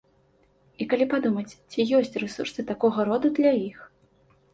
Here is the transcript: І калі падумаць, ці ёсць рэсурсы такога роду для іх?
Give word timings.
І 0.85 0.85
калі 0.93 1.05
падумаць, 1.11 1.57
ці 1.73 1.85
ёсць 1.97 2.17
рэсурсы 2.23 2.65
такога 2.71 3.05
роду 3.11 3.27
для 3.37 3.51
іх? 3.67 3.77